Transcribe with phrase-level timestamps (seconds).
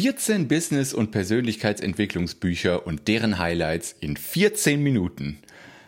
[0.00, 5.40] 14 Business- und Persönlichkeitsentwicklungsbücher und deren Highlights in 14 Minuten.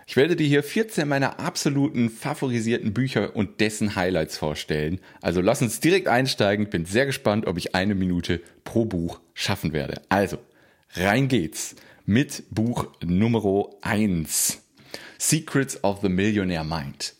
[0.04, 4.98] Ich werde dir hier 14 meiner absoluten favorisierten Bücher und dessen Highlights vorstellen.
[5.20, 6.70] Also lass uns direkt einsteigen.
[6.70, 10.02] Bin sehr gespannt, ob ich eine Minute pro Buch schaffen werde.
[10.08, 10.38] Also,
[10.94, 14.60] rein geht's mit Buch Nummer 1.
[15.18, 17.14] Secrets of the Millionaire Mind.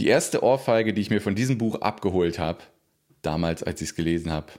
[0.00, 2.64] Die erste Ohrfeige, die ich mir von diesem Buch abgeholt habe,
[3.22, 4.50] damals als ich es gelesen habe.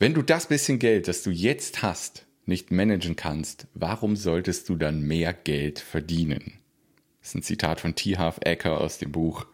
[0.00, 4.76] Wenn du das bisschen Geld, das du jetzt hast, nicht managen kannst, warum solltest du
[4.76, 6.60] dann mehr Geld verdienen?
[7.20, 8.16] Das ist ein Zitat von T.
[8.16, 9.46] Half Ecker aus dem Buch.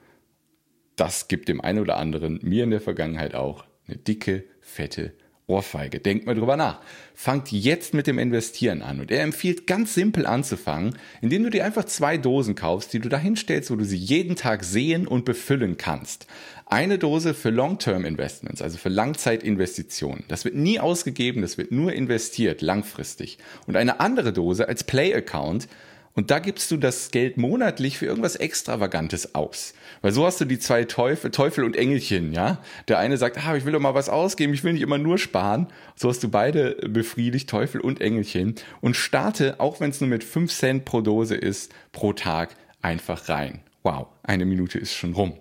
[0.96, 5.14] Das gibt dem einen oder anderen, mir in der Vergangenheit auch, eine dicke, fette
[5.46, 6.00] Ohrfeige.
[6.00, 6.80] Denkt mal drüber nach.
[7.14, 9.00] Fangt jetzt mit dem Investieren an.
[9.00, 13.10] Und er empfiehlt ganz simpel anzufangen, indem du dir einfach zwei Dosen kaufst, die du
[13.10, 16.26] da hinstellst, wo du sie jeden Tag sehen und befüllen kannst.
[16.66, 20.24] Eine Dose für Long-Term Investments, also für Langzeitinvestitionen.
[20.28, 23.36] Das wird nie ausgegeben, das wird nur investiert, langfristig.
[23.66, 25.68] Und eine andere Dose als Play-Account,
[26.14, 29.74] und da gibst du das Geld monatlich für irgendwas Extravagantes aus.
[30.00, 32.62] Weil so hast du die zwei Teufel, Teufel und Engelchen, ja.
[32.86, 35.18] Der eine sagt, ah, ich will doch mal was ausgeben, ich will nicht immer nur
[35.18, 35.66] sparen.
[35.96, 38.54] So hast du beide befriedigt, Teufel und Engelchen.
[38.80, 43.28] Und starte, auch wenn es nur mit 5 Cent pro Dose ist, pro Tag einfach
[43.28, 43.60] rein.
[43.82, 45.34] Wow, eine Minute ist schon rum.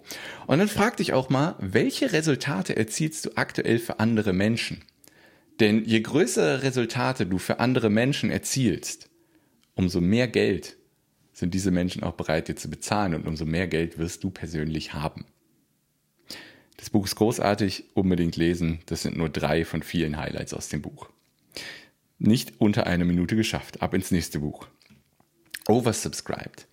[0.47, 4.83] Und dann frag dich auch mal, welche Resultate erzielst du aktuell für andere Menschen?
[5.59, 9.09] Denn je größere Resultate du für andere Menschen erzielst,
[9.75, 10.77] umso mehr Geld
[11.33, 14.93] sind diese Menschen auch bereit, dir zu bezahlen und umso mehr Geld wirst du persönlich
[14.93, 15.25] haben.
[16.77, 18.79] Das Buch ist großartig, unbedingt lesen.
[18.85, 21.09] Das sind nur drei von vielen Highlights aus dem Buch.
[22.19, 23.81] Nicht unter eine Minute geschafft.
[23.81, 24.67] Ab ins nächste Buch.
[25.67, 26.67] Oversubscribed.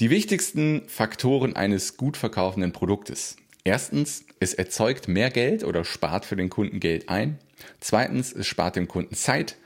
[0.00, 3.36] Die wichtigsten Faktoren eines gut verkaufenden Produktes.
[3.64, 7.38] Erstens, es erzeugt mehr Geld oder spart für den Kunden Geld ein.
[7.78, 9.56] Zweitens, es spart dem Kunden Zeit.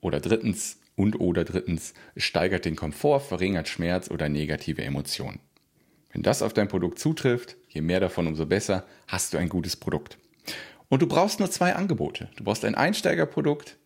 [0.00, 5.40] Oder drittens, und oder drittens, steigert den Komfort, verringert Schmerz oder negative Emotionen.
[6.12, 9.76] Wenn das auf dein Produkt zutrifft, je mehr davon, umso besser, hast du ein gutes
[9.76, 10.16] Produkt.
[10.88, 12.28] Und du brauchst nur zwei Angebote.
[12.36, 13.76] Du brauchst ein Einsteigerprodukt,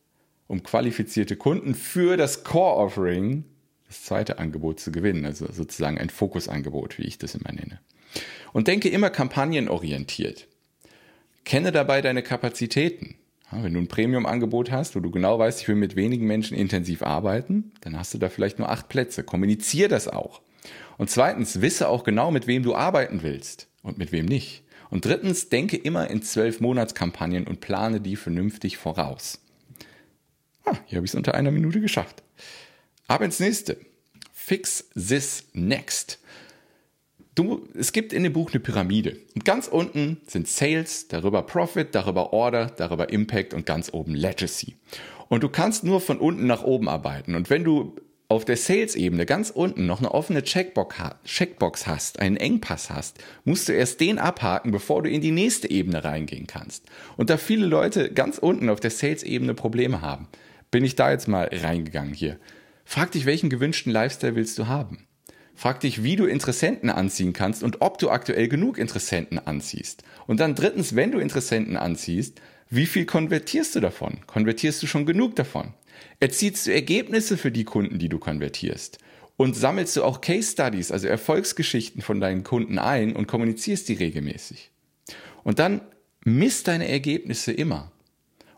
[0.47, 3.45] um qualifizierte Kunden für das Core-Offering,
[3.87, 7.81] das zweite Angebot zu gewinnen, also sozusagen ein Fokusangebot, wie ich das immer nenne.
[8.53, 10.49] Und denke immer kampagnenorientiert.
[11.45, 13.15] Kenne dabei deine Kapazitäten.
[13.51, 17.03] Wenn du ein Premium-Angebot hast, wo du genau weißt, ich will mit wenigen Menschen intensiv
[17.03, 19.25] arbeiten, dann hast du da vielleicht nur acht Plätze.
[19.25, 20.43] Kommunizier das auch.
[20.99, 24.65] Und zweitens, wisse auch genau, mit wem du arbeiten willst und mit wem nicht.
[24.91, 29.41] Und drittens, denke immer in zwölf Monatskampagnen und plane die vernünftig voraus.
[30.65, 32.23] Ah, hier habe ich es unter einer Minute geschafft.
[33.07, 33.79] Aber ins nächste.
[34.33, 36.19] Fix this next.
[37.39, 39.17] Du, es gibt in dem Buch eine Pyramide.
[39.37, 44.75] Und ganz unten sind Sales, darüber Profit, darüber Order, darüber Impact und ganz oben Legacy.
[45.29, 47.37] Und du kannst nur von unten nach oben arbeiten.
[47.37, 47.95] Und wenn du
[48.27, 53.73] auf der Sales-Ebene ganz unten noch eine offene Checkbox hast, einen Engpass hast, musst du
[53.73, 56.87] erst den abhaken, bevor du in die nächste Ebene reingehen kannst.
[57.17, 60.27] Und da viele Leute ganz unten auf der Sales-Ebene Probleme haben,
[60.73, 62.37] bin ich da jetzt mal reingegangen hier.
[62.85, 65.08] Frag dich, welchen gewünschten Lifestyle willst du haben?
[65.59, 70.05] Frag dich, wie du Interessenten anziehen kannst und ob du aktuell genug Interessenten anziehst.
[70.29, 74.21] Und dann drittens, wenn du Interessenten anziehst, wie viel konvertierst du davon?
[74.29, 75.75] Konvertierst du schon genug davon?
[76.21, 78.99] Erzielst du Ergebnisse für die Kunden, die du konvertierst?
[79.37, 83.95] Und sammelst du auch Case Studies, also Erfolgsgeschichten von deinen Kunden ein und kommunizierst die
[83.95, 84.71] regelmäßig?
[85.43, 85.81] Und dann
[86.25, 87.91] misst deine Ergebnisse immer.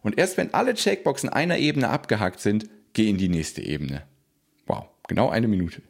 [0.03, 4.03] Und erst wenn alle Checkboxen einer Ebene abgehakt sind, geh in die nächste Ebene.
[4.67, 5.81] Wow, genau eine Minute.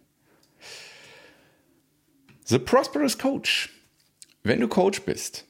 [2.44, 3.70] The Prosperous Coach.
[4.42, 5.44] Wenn du Coach bist,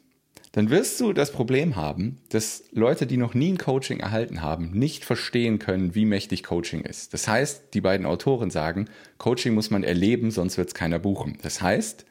[0.52, 4.72] dann wirst du das Problem haben, dass Leute, die noch nie ein Coaching erhalten haben,
[4.72, 7.14] nicht verstehen können, wie mächtig Coaching ist.
[7.14, 11.38] Das heißt, die beiden Autoren sagen, Coaching muss man erleben, sonst wird es keiner buchen.
[11.42, 12.04] Das heißt,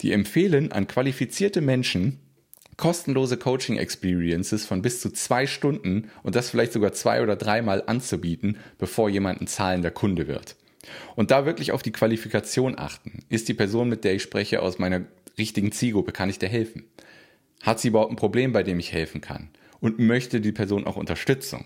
[0.00, 2.18] die empfehlen an qualifizierte Menschen
[2.76, 8.58] kostenlose Coaching-Experiences von bis zu zwei Stunden und das vielleicht sogar zwei oder dreimal anzubieten,
[8.78, 10.56] bevor jemand ein zahlender Kunde wird.
[11.16, 13.24] Und da wirklich auf die Qualifikation achten.
[13.28, 15.02] Ist die Person, mit der ich spreche, aus meiner
[15.38, 16.12] richtigen Zielgruppe?
[16.12, 16.84] Kann ich dir helfen?
[17.62, 19.48] Hat sie überhaupt ein Problem, bei dem ich helfen kann?
[19.80, 21.64] Und möchte die Person auch Unterstützung?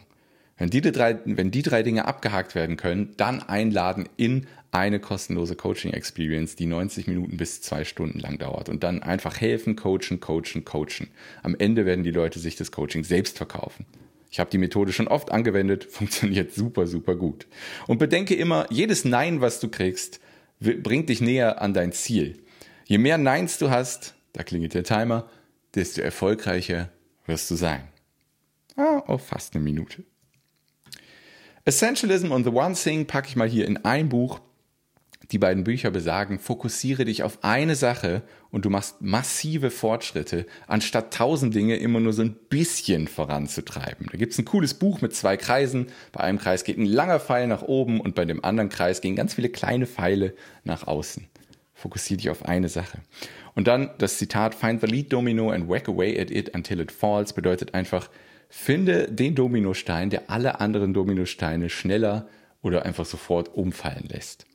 [0.57, 5.55] Wenn die, drei, wenn die drei Dinge abgehakt werden können, dann einladen in eine kostenlose
[5.55, 8.69] Coaching-Experience, die 90 Minuten bis zwei Stunden lang dauert.
[8.69, 11.09] Und dann einfach helfen, coachen, coachen, coachen.
[11.43, 13.87] Am Ende werden die Leute sich das Coaching selbst verkaufen.
[14.31, 17.47] Ich habe die Methode schon oft angewendet, funktioniert super, super gut.
[17.87, 20.21] Und bedenke immer, jedes Nein, was du kriegst,
[20.61, 22.43] bringt dich näher an dein Ziel.
[22.85, 25.29] Je mehr Neins du hast, da klingelt der Timer,
[25.75, 26.91] desto erfolgreicher
[27.27, 27.89] wirst du sein.
[28.77, 30.05] Ah, oh, fast eine Minute.
[31.65, 34.41] Essentialism on the One Thing packe ich mal hier in ein Buch.
[35.31, 41.13] Die beiden Bücher besagen, fokussiere dich auf eine Sache und du machst massive Fortschritte, anstatt
[41.13, 44.09] tausend Dinge immer nur so ein bisschen voranzutreiben.
[44.11, 45.89] Da gibt's ein cooles Buch mit zwei Kreisen.
[46.13, 49.17] Bei einem Kreis geht ein langer Pfeil nach oben und bei dem anderen Kreis gehen
[49.17, 50.35] ganz viele kleine Pfeile
[50.65, 51.27] nach außen.
[51.75, 52.99] Fokussiere dich auf eine Sache.
[53.55, 56.91] Und dann das Zitat, find the lead domino and whack away at it until it
[56.91, 58.09] falls, bedeutet einfach,
[58.49, 62.29] finde den Dominostein, der alle anderen Dominosteine schneller
[62.63, 64.48] oder einfach sofort umfallen lässt.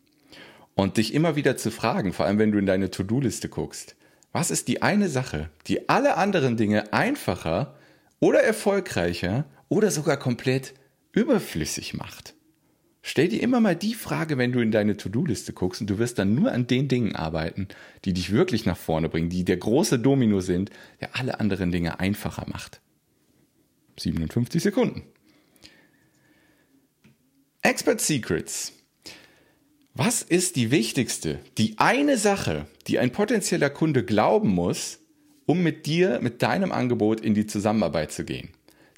[0.75, 3.95] Und dich immer wieder zu fragen, vor allem wenn du in deine To-Do-Liste guckst,
[4.31, 7.75] was ist die eine Sache, die alle anderen Dinge einfacher
[8.19, 10.73] oder erfolgreicher oder sogar komplett
[11.11, 12.33] überflüssig macht?
[13.05, 16.17] Stell dir immer mal die Frage, wenn du in deine To-Do-Liste guckst und du wirst
[16.17, 17.67] dann nur an den Dingen arbeiten,
[18.05, 20.71] die dich wirklich nach vorne bringen, die der große Domino sind,
[21.01, 22.81] der alle anderen Dinge einfacher macht.
[23.99, 25.03] 57 Sekunden.
[27.61, 28.73] Expert Secrets
[29.95, 34.98] was ist die wichtigste, die eine Sache, die ein potenzieller Kunde glauben muss,
[35.45, 38.50] um mit dir, mit deinem Angebot in die Zusammenarbeit zu gehen?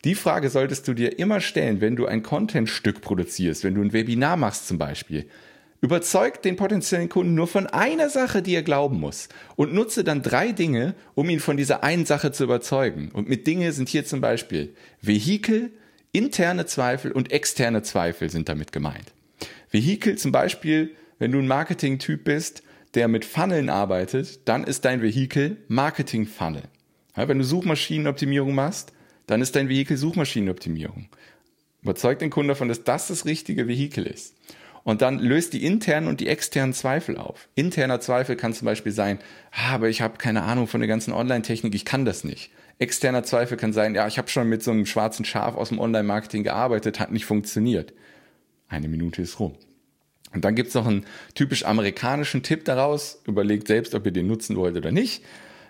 [0.05, 3.91] Die Frage solltest du dir immer stellen, wenn du ein Contentstück produzierst, wenn du ein
[3.91, 5.25] Webinar machst zum Beispiel.
[5.81, 9.27] Überzeug den potenziellen Kunden nur von einer Sache, die er glauben muss
[9.57, 13.09] und nutze dann drei Dinge, um ihn von dieser einen Sache zu überzeugen.
[13.11, 15.71] Und mit Dinge sind hier zum Beispiel Vehikel,
[16.13, 19.14] interne Zweifel und externe Zweifel sind damit gemeint.
[19.75, 22.63] Vehikel zum Beispiel, wenn du ein Marketing-Typ bist,
[22.93, 26.63] der mit Funneln arbeitet, dann ist dein Vehikel Marketing-Funnel.
[27.17, 28.93] Ja, wenn du Suchmaschinenoptimierung machst,
[29.27, 31.09] dann ist dein Vehikel Suchmaschinenoptimierung.
[31.81, 34.33] Überzeug den Kunden davon, dass das das richtige Vehikel ist.
[34.85, 37.49] Und dann löst die internen und die externen Zweifel auf.
[37.55, 39.19] Interner Zweifel kann zum Beispiel sein,
[39.51, 42.49] ah, aber ich habe keine Ahnung von der ganzen Online-Technik, ich kann das nicht.
[42.79, 45.79] Externer Zweifel kann sein, ja, ich habe schon mit so einem schwarzen Schaf aus dem
[45.79, 47.93] Online-Marketing gearbeitet, hat nicht funktioniert.
[48.75, 49.55] Eine Minute ist rum.
[50.33, 53.21] Und dann gibt's noch einen typisch amerikanischen Tipp daraus.
[53.25, 55.23] Überlegt selbst, ob ihr den nutzen wollt oder nicht.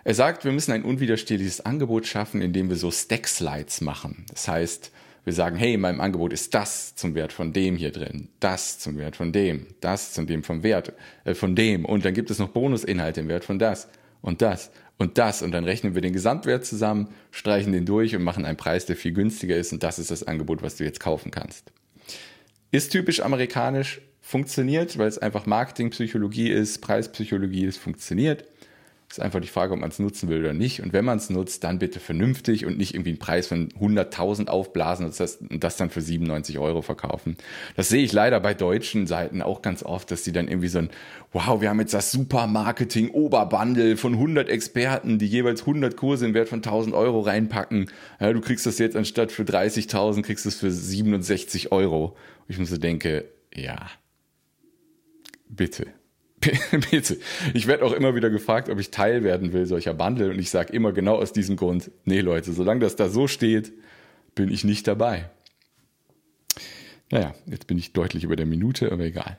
[0.04, 4.26] Er sagt, wir müssen ein unwiderstehliches Angebot schaffen, indem wir so Stack-Slides machen.
[4.30, 4.92] Das heißt,
[5.24, 8.80] wir sagen, hey, in meinem Angebot ist das zum Wert von dem hier drin, das
[8.80, 10.94] zum Wert von dem, das zum dem vom Wert
[11.26, 13.88] äh, von dem und dann gibt es noch Bonusinhalte im Wert von das
[14.22, 14.70] und das
[15.00, 18.58] und das und dann rechnen wir den Gesamtwert zusammen, streichen den durch und machen einen
[18.58, 21.72] Preis, der viel günstiger ist und das ist das Angebot, was du jetzt kaufen kannst.
[22.72, 28.46] Ist typisch amerikanisch, funktioniert, weil es einfach Marketingpsychologie ist, Preispsychologie ist, funktioniert.
[29.08, 30.82] Ist einfach die Frage, ob man es nutzen will oder nicht.
[30.82, 34.48] Und wenn man es nutzt, dann bitte vernünftig und nicht irgendwie einen Preis von 100.000
[34.48, 37.38] aufblasen und das, und das dann für 97 Euro verkaufen.
[37.76, 40.80] Das sehe ich leider bei deutschen Seiten auch ganz oft, dass die dann irgendwie so
[40.80, 40.90] ein,
[41.32, 46.26] wow, wir haben jetzt das super Marketing Oberbundle von 100 Experten, die jeweils 100 Kurse
[46.26, 47.92] im Wert von 1000 Euro reinpacken.
[48.20, 52.18] Ja, du kriegst das jetzt anstatt für 30.000, kriegst es für 67 Euro.
[52.48, 53.88] Ich muss so denke, ja,
[55.48, 55.88] bitte.
[56.92, 57.18] Bitte.
[57.54, 60.50] Ich werde auch immer wieder gefragt, ob ich Teil werden will solcher Bundle und ich
[60.50, 63.74] sage immer genau aus diesem Grund, nee Leute, solange das da so steht,
[64.36, 65.30] bin ich nicht dabei.
[67.12, 69.38] Naja, jetzt bin ich deutlich über der Minute, aber egal.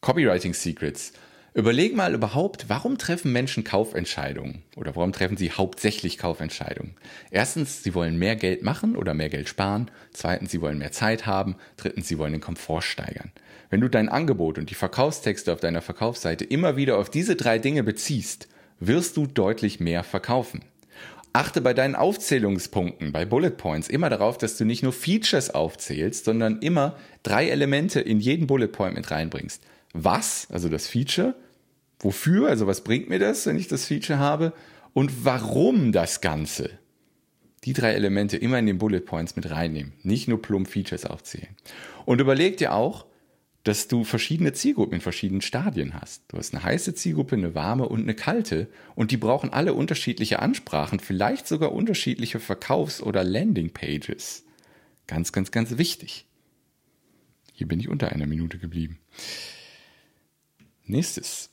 [0.00, 1.12] Copywriting Secrets.
[1.54, 6.94] Überleg mal überhaupt, warum treffen Menschen Kaufentscheidungen oder warum treffen sie hauptsächlich Kaufentscheidungen?
[7.30, 9.90] Erstens, sie wollen mehr Geld machen oder mehr Geld sparen.
[10.14, 11.56] Zweitens, sie wollen mehr Zeit haben.
[11.76, 13.32] Drittens, sie wollen den Komfort steigern.
[13.68, 17.58] Wenn du dein Angebot und die Verkaufstexte auf deiner Verkaufsseite immer wieder auf diese drei
[17.58, 18.48] Dinge beziehst,
[18.80, 20.64] wirst du deutlich mehr verkaufen.
[21.34, 26.24] Achte bei deinen Aufzählungspunkten, bei Bullet Points, immer darauf, dass du nicht nur Features aufzählst,
[26.24, 31.34] sondern immer drei Elemente in jeden Bullet Point mit reinbringst was, also das Feature,
[31.98, 34.52] wofür, also was bringt mir das, wenn ich das Feature habe
[34.92, 36.70] und warum das Ganze.
[37.64, 41.54] Die drei Elemente immer in den Bullet Points mit reinnehmen, nicht nur plump Features aufzählen.
[42.04, 43.06] Und überleg dir auch,
[43.62, 46.24] dass du verschiedene Zielgruppen in verschiedenen Stadien hast.
[46.28, 50.40] Du hast eine heiße Zielgruppe, eine warme und eine kalte und die brauchen alle unterschiedliche
[50.40, 54.44] Ansprachen, vielleicht sogar unterschiedliche Verkaufs- oder Landing-Pages.
[55.06, 56.26] Ganz, ganz, ganz wichtig.
[57.52, 58.98] Hier bin ich unter einer Minute geblieben.
[60.84, 61.50] Nächstes.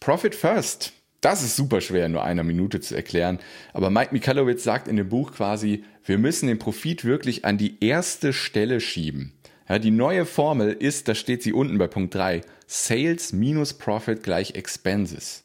[0.00, 0.92] Profit First.
[1.20, 3.38] Das ist super schwer in nur einer Minute zu erklären.
[3.72, 7.76] Aber Mike Michalowicz sagt in dem Buch quasi, wir müssen den Profit wirklich an die
[7.80, 9.32] erste Stelle schieben.
[9.68, 14.24] Ja, die neue Formel ist, da steht sie unten bei Punkt 3, Sales minus Profit
[14.24, 15.44] gleich Expenses.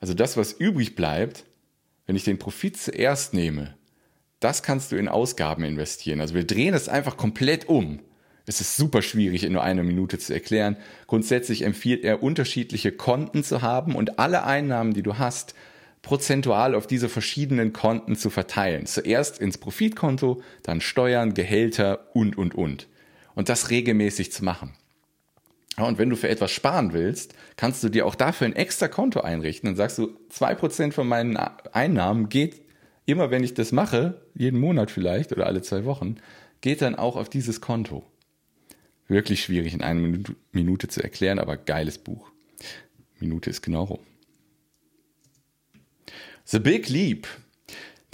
[0.00, 1.44] Also das, was übrig bleibt,
[2.06, 3.74] wenn ich den Profit zuerst nehme,
[4.40, 6.22] das kannst du in Ausgaben investieren.
[6.22, 8.00] Also wir drehen es einfach komplett um.
[8.50, 10.76] Es ist super schwierig in nur einer Minute zu erklären.
[11.06, 15.54] Grundsätzlich empfiehlt er, unterschiedliche Konten zu haben und alle Einnahmen, die du hast,
[16.02, 18.86] prozentual auf diese verschiedenen Konten zu verteilen.
[18.86, 22.88] Zuerst ins Profitkonto, dann Steuern, Gehälter und, und, und.
[23.36, 24.72] Und das regelmäßig zu machen.
[25.76, 29.20] Und wenn du für etwas sparen willst, kannst du dir auch dafür ein extra Konto
[29.20, 29.68] einrichten.
[29.68, 32.62] Dann sagst du, zwei Prozent von meinen Einnahmen geht
[33.06, 36.16] immer, wenn ich das mache, jeden Monat vielleicht oder alle zwei Wochen,
[36.62, 38.04] geht dann auch auf dieses Konto.
[39.10, 40.20] Wirklich schwierig in einer
[40.52, 42.30] Minute zu erklären, aber geiles Buch.
[43.18, 43.98] Minute ist genau rum.
[46.44, 47.26] The Big Leap.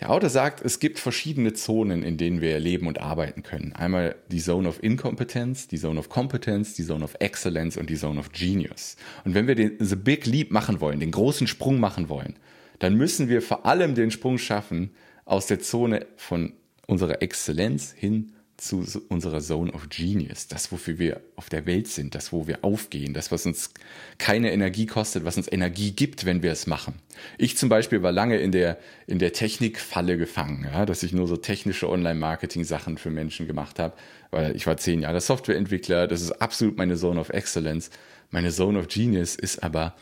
[0.00, 3.75] Der Autor sagt, es gibt verschiedene Zonen, in denen wir leben und arbeiten können.
[3.75, 7.97] Einmal die Zone of Incompetence, die Zone of Competence, die Zone of Excellence und die
[7.97, 8.97] Zone of Genius.
[9.26, 12.38] Und wenn wir den The Big Leap machen wollen, den großen Sprung machen wollen,
[12.79, 14.93] dann müssen wir vor allem den Sprung schaffen
[15.26, 16.55] aus der Zone von
[16.87, 22.15] unserer Exzellenz hin zu unserer Zone of Genius, das, wofür wir auf der Welt sind,
[22.15, 23.75] das, wo wir aufgehen, das, was uns
[24.17, 26.95] keine Energie kostet, was uns Energie gibt, wenn wir es machen.
[27.37, 31.29] Ich zum Beispiel war lange in der, in der Technikfalle gefangen, ja, dass ich nur
[31.29, 33.95] so technische Online-Marketing-Sachen für Menschen gemacht habe,
[34.31, 37.91] weil ich war zehn Jahre Softwareentwickler, das ist absolut meine Zone of Excellence.
[38.31, 39.95] Meine Zone of Genius ist aber,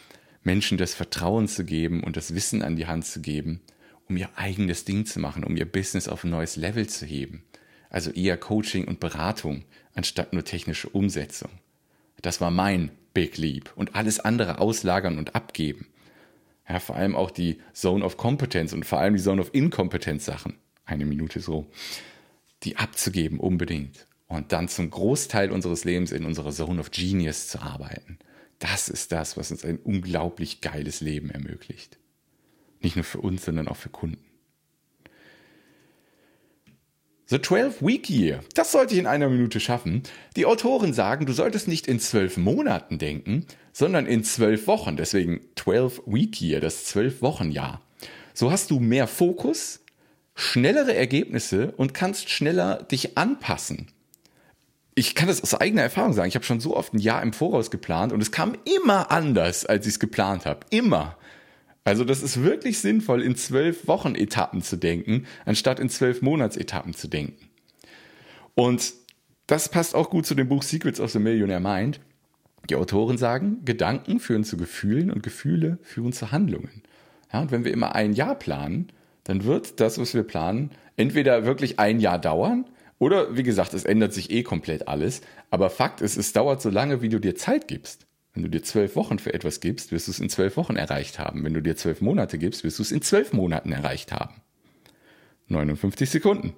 [0.45, 3.61] Menschen das Vertrauen zu geben und das Wissen an die Hand zu geben,
[4.09, 7.43] um ihr eigenes Ding zu machen, um ihr Business auf ein neues Level zu heben
[7.95, 9.63] also eher Coaching und Beratung
[9.95, 11.51] anstatt nur technische Umsetzung.
[12.23, 15.87] Das war mein Big Leap und alles andere auslagern und abgeben.
[16.69, 20.25] Ja, vor allem auch die Zone of Competence und vor allem die Zone of Inkompetenz
[20.25, 20.55] Sachen.
[20.85, 21.71] Eine Minute so.
[22.65, 24.09] Die abzugeben unbedingt.
[24.27, 28.19] Und dann zum Großteil unseres Lebens in unserer Zone of Genius zu arbeiten.
[28.59, 31.99] Das ist das, was uns ein unglaublich geiles Leben ermöglicht.
[32.81, 34.34] Nicht nur für uns, sondern auch für Kunden.
[37.35, 38.45] The 12-Week Year.
[38.55, 40.05] Das sollte ich in einer Minute schaffen.
[40.37, 44.97] Die Autoren sagen, du solltest nicht in zwölf Monaten denken, sondern in zwölf Wochen.
[44.97, 47.83] Deswegen 12-Week Year, das zwölf-Wochen-Jahr.
[48.35, 49.81] So hast du mehr Fokus,
[50.37, 53.88] schnellere Ergebnisse und kannst schneller dich anpassen.
[54.95, 56.29] Ich kann das aus eigener Erfahrung sagen.
[56.29, 59.67] Ich habe schon so oft ein Jahr im Voraus geplant und es kam immer anders,
[59.67, 60.61] als ich es geplant habe.
[60.71, 61.19] Immer.
[61.85, 66.95] Also das ist wirklich sinnvoll, in zwölf Wochen Etappen zu denken, anstatt in zwölf Monatsetappen
[66.95, 67.50] zu denken.
[68.55, 68.95] Und
[69.47, 72.00] das passt auch gut zu dem Buch Secrets of the Millionaire Mind.
[72.71, 76.83] Die Autoren sagen, Gedanken führen zu Gefühlen und Gefühle führen zu Handlungen.
[77.31, 78.88] Ja, und wenn wir immer ein Jahr planen,
[79.25, 82.64] dann wird das, was wir planen, entweder wirklich ein Jahr dauern
[82.99, 85.21] oder, wie gesagt, es ändert sich eh komplett alles.
[85.50, 88.07] Aber Fakt ist, es dauert so lange, wie du dir Zeit gibst.
[88.35, 91.21] Wenn du dir zwölf Wochen für etwas gibst, wirst du es in zwölf Wochen erreicht
[91.21, 91.45] haben.
[91.45, 94.35] Wenn du dir zwölf Monate gibst, wirst du es in zwölf Monaten erreicht haben.
[95.47, 96.55] 59 Sekunden.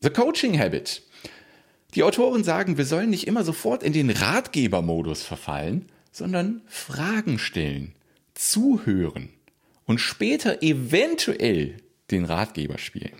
[0.00, 1.02] The Coaching Habit.
[1.94, 7.94] Die Autoren sagen, wir sollen nicht immer sofort in den Ratgebermodus verfallen, sondern Fragen stellen,
[8.34, 9.30] zuhören
[9.84, 11.76] und später eventuell
[12.10, 13.14] den Ratgeber spielen.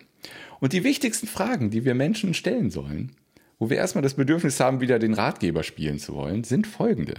[0.61, 3.13] Und die wichtigsten Fragen, die wir Menschen stellen sollen,
[3.59, 7.15] wo wir erstmal das Bedürfnis haben, wieder den Ratgeber spielen zu wollen, sind folgende.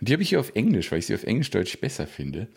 [0.00, 2.48] Und die habe ich hier auf Englisch, weil ich sie auf Englisch deutlich besser finde.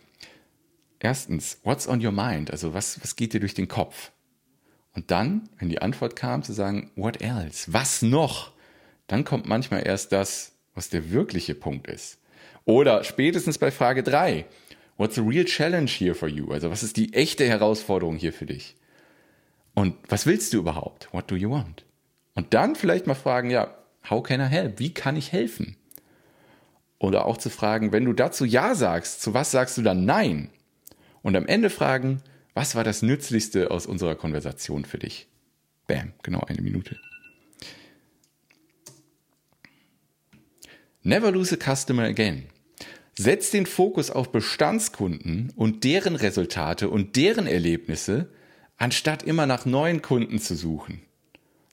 [0.98, 2.50] Erstens, what's on your mind?
[2.50, 4.12] Also was, was geht dir durch den Kopf?
[4.94, 7.72] Und dann, wenn die Antwort kam, zu sagen, what else?
[7.72, 8.52] Was noch?
[9.06, 12.18] Dann kommt manchmal erst das, was der wirkliche Punkt ist.
[12.64, 14.46] Oder spätestens bei Frage drei,
[14.96, 16.50] what's the real challenge here for you?
[16.52, 18.76] Also was ist die echte Herausforderung hier für dich?
[19.74, 21.08] Und was willst du überhaupt?
[21.12, 21.84] What do you want?
[22.34, 23.76] Und dann vielleicht mal fragen, ja,
[24.08, 24.78] how can I help?
[24.78, 25.76] Wie kann ich helfen?
[26.98, 30.50] Oder auch zu fragen, wenn du dazu Ja sagst, zu was sagst du dann Nein?
[31.22, 32.22] Und am Ende fragen,
[32.54, 35.28] was war das Nützlichste aus unserer Konversation für dich?
[35.86, 36.98] Bam, genau eine Minute.
[41.02, 42.44] Never lose a customer again.
[43.14, 48.30] Setz den Fokus auf Bestandskunden und deren Resultate und deren Erlebnisse,
[48.76, 51.02] anstatt immer nach neuen Kunden zu suchen.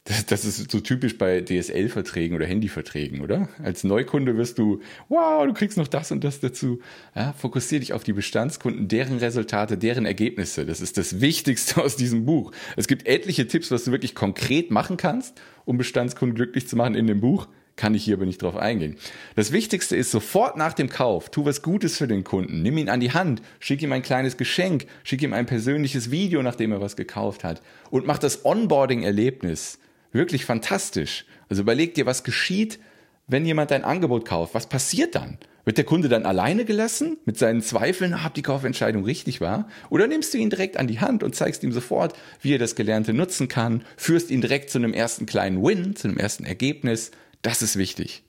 [0.09, 3.47] Das, das ist so typisch bei DSL-Verträgen oder Handyverträgen, oder?
[3.61, 6.79] Als Neukunde wirst du, wow, du kriegst noch das und das dazu.
[7.15, 10.65] Ja, fokussier dich auf die Bestandskunden, deren Resultate, deren Ergebnisse.
[10.65, 12.51] Das ist das Wichtigste aus diesem Buch.
[12.75, 16.95] Es gibt etliche Tipps, was du wirklich konkret machen kannst, um Bestandskunden glücklich zu machen
[16.95, 17.47] in dem Buch.
[17.75, 18.97] Kann ich hier aber nicht drauf eingehen.
[19.35, 22.89] Das Wichtigste ist sofort nach dem Kauf, tu was Gutes für den Kunden, nimm ihn
[22.89, 26.81] an die Hand, schick ihm ein kleines Geschenk, schick ihm ein persönliches Video, nachdem er
[26.81, 27.61] was gekauft hat
[27.91, 29.77] und mach das Onboarding-Erlebnis
[30.11, 31.25] wirklich fantastisch.
[31.49, 32.79] Also überleg dir, was geschieht,
[33.27, 34.53] wenn jemand dein Angebot kauft.
[34.53, 35.37] Was passiert dann?
[35.65, 39.67] Wird der Kunde dann alleine gelassen mit seinen Zweifeln, ob die Kaufentscheidung richtig war?
[39.89, 42.75] Oder nimmst du ihn direkt an die Hand und zeigst ihm sofort, wie er das
[42.75, 47.11] Gelernte nutzen kann, führst ihn direkt zu einem ersten kleinen Win, zu einem ersten Ergebnis?
[47.43, 48.23] Das ist wichtig.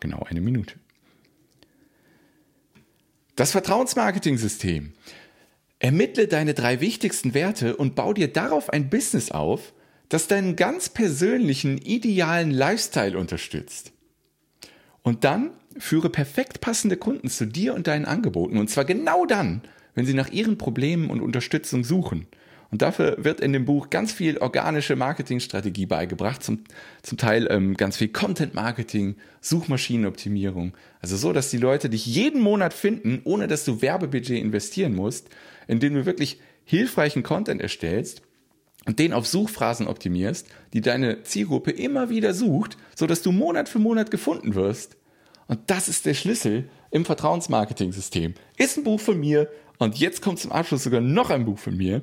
[0.00, 0.74] Genau eine Minute.
[3.36, 4.92] Das Vertrauensmarketing-System.
[5.78, 9.72] Ermittle deine drei wichtigsten Werte und bau dir darauf ein Business auf,
[10.10, 13.92] das deinen ganz persönlichen, idealen Lifestyle unterstützt.
[15.02, 18.58] Und dann führe perfekt passende Kunden zu dir und deinen Angeboten.
[18.58, 19.62] Und zwar genau dann,
[19.94, 22.26] wenn sie nach ihren Problemen und Unterstützung suchen.
[22.72, 26.64] Und dafür wird in dem Buch ganz viel organische Marketingstrategie beigebracht, zum,
[27.02, 30.74] zum Teil ähm, ganz viel Content Marketing, Suchmaschinenoptimierung.
[31.00, 35.30] Also so, dass die Leute dich jeden Monat finden, ohne dass du Werbebudget investieren musst,
[35.66, 38.22] indem du wirklich hilfreichen Content erstellst
[38.86, 43.68] und den auf Suchphrasen optimierst, die deine Zielgruppe immer wieder sucht, so dass du Monat
[43.68, 44.96] für Monat gefunden wirst.
[45.48, 48.34] Und das ist der Schlüssel im Vertrauensmarketing-System.
[48.56, 51.76] Ist ein Buch von mir und jetzt kommt zum Abschluss sogar noch ein Buch von
[51.76, 52.02] mir.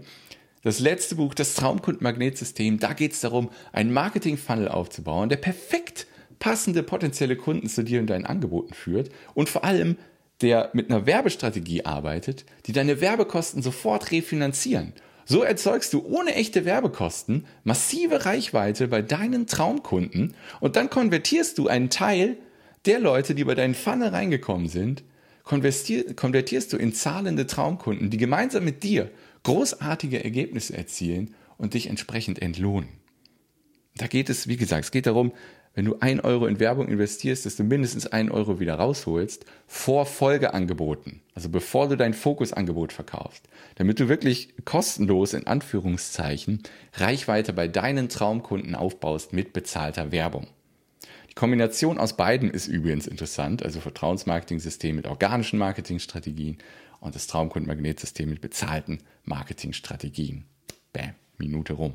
[0.64, 6.08] Das letzte Buch, das Traumkundenmagnetsystem, da geht es darum, einen Marketing-Funnel aufzubauen, der perfekt
[6.40, 9.98] passende potenzielle Kunden zu dir und deinen Angeboten führt und vor allem
[10.42, 14.94] der mit einer Werbestrategie arbeitet, die deine Werbekosten sofort refinanzieren.
[15.30, 21.68] So erzeugst du ohne echte Werbekosten massive Reichweite bei deinen Traumkunden und dann konvertierst du
[21.68, 22.38] einen Teil
[22.86, 25.04] der Leute, die bei deinen Funnel reingekommen sind,
[25.44, 29.12] konvertierst du in zahlende Traumkunden, die gemeinsam mit dir
[29.44, 32.88] großartige Ergebnisse erzielen und dich entsprechend entlohnen.
[33.98, 35.34] Da geht es, wie gesagt, es geht darum,
[35.78, 40.08] wenn du ein Euro in Werbung investierst, dass du mindestens ein Euro wieder rausholst vor
[40.08, 47.68] Folgeangeboten, also bevor du dein Fokusangebot verkaufst, damit du wirklich kostenlos in Anführungszeichen Reichweite bei
[47.68, 50.48] deinen Traumkunden aufbaust mit bezahlter Werbung.
[51.30, 56.58] Die Kombination aus beiden ist übrigens interessant, also Vertrauensmarketing-System mit organischen Marketingstrategien
[57.02, 60.46] und das Traumkundenmagnetsystem mit bezahlten Marketingstrategien.
[60.92, 61.94] Bäm, Minute rum.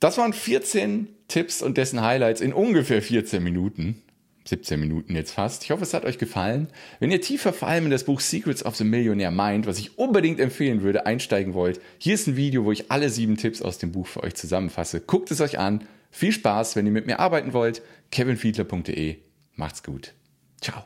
[0.00, 4.02] Das waren 14 Tipps und dessen Highlights in ungefähr 14 Minuten.
[4.46, 5.62] 17 Minuten jetzt fast.
[5.62, 6.68] Ich hoffe, es hat euch gefallen.
[6.98, 9.98] Wenn ihr tiefer vor allem in das Buch Secrets of the Millionaire Mind, was ich
[9.98, 13.78] unbedingt empfehlen würde, einsteigen wollt, hier ist ein Video, wo ich alle sieben Tipps aus
[13.78, 15.00] dem Buch für euch zusammenfasse.
[15.00, 15.84] Guckt es euch an.
[16.10, 17.82] Viel Spaß, wenn ihr mit mir arbeiten wollt.
[18.10, 19.16] kevinfiedler.de.
[19.54, 20.14] Macht's gut.
[20.60, 20.84] Ciao.